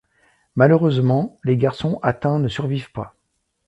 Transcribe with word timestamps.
Malheureusement, 0.55 1.37
les 1.43 1.57
garçons 1.57 1.99
atteints 2.01 2.39
ne 2.39 2.47
survivent 2.47 2.91
pas. 2.91 3.13